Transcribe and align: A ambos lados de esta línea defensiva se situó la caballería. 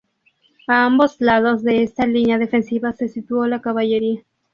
A 0.67 0.85
ambos 0.85 1.21
lados 1.21 1.61
de 1.63 1.83
esta 1.83 2.07
línea 2.07 2.39
defensiva 2.39 2.91
se 2.91 3.07
situó 3.07 3.45
la 3.45 3.61
caballería. 3.61 4.23